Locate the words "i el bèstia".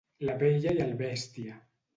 0.79-1.63